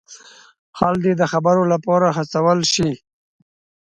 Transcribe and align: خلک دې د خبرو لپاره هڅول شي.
خلک 0.77 0.99
دې 1.05 1.13
د 1.17 1.23
خبرو 1.31 1.63
لپاره 1.73 2.07
هڅول 2.17 2.59
شي. 2.73 2.89